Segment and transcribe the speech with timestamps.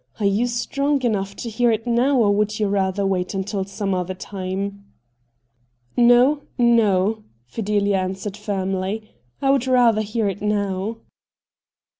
[0.19, 3.93] Are you strong enough to hear it now, or would you rather wait until some
[3.93, 4.83] other time?'
[5.63, 9.11] * No, no,' Fidelia answered firmly.'
[9.43, 10.97] I would rather hear it now.'